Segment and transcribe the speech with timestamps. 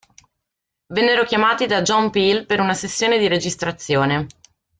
[0.87, 4.25] Vennero chiamati da John Peel per una sessione di registrazione.